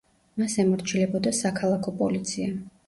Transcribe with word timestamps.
მას 0.43 0.55
ემორჩილებოდა 0.63 1.37
საქალაქო 1.43 1.97
პოლიცია. 2.03 2.61